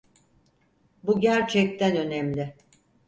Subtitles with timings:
[1.03, 2.53] Bu gerçekten önemli.